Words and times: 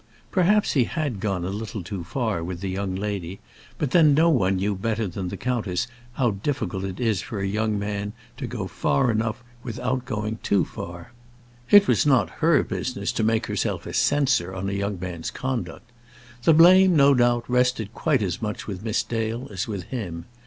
Perhaps 0.31 0.71
he 0.73 0.85
had 0.85 1.19
gone 1.19 1.45
a 1.45 1.51
little 1.51 1.83
too 1.83 2.03
far 2.03 2.43
with 2.43 2.61
the 2.61 2.71
young 2.71 2.95
lady; 2.95 3.39
but 3.77 3.91
then 3.91 4.15
no 4.15 4.31
one 4.31 4.55
knew 4.55 4.73
better 4.73 5.05
than 5.05 5.27
the 5.27 5.37
countess 5.37 5.85
how 6.13 6.31
difficult 6.31 6.83
it 6.83 6.99
is 6.99 7.21
for 7.21 7.39
a 7.39 7.45
young 7.45 7.77
man 7.77 8.13
to 8.35 8.47
go 8.47 8.65
far 8.65 9.11
enough 9.11 9.43
without 9.61 10.03
going 10.05 10.39
too 10.41 10.65
far. 10.65 11.11
It 11.69 11.87
was 11.87 12.03
not 12.03 12.31
her 12.41 12.63
business 12.63 13.11
to 13.11 13.23
make 13.23 13.45
herself 13.45 13.85
a 13.85 13.93
censor 13.93 14.55
on 14.55 14.69
a 14.69 14.73
young 14.73 14.99
man's 14.99 15.29
conduct. 15.29 15.87
The 16.45 16.53
blame, 16.55 16.95
no 16.95 17.13
doubt, 17.13 17.45
rested 17.47 17.93
quite 17.93 18.23
as 18.23 18.41
much 18.41 18.65
with 18.65 18.83
Miss 18.83 19.03
Dale 19.03 19.47
as 19.51 19.67
with 19.67 19.83
him. 19.83 20.25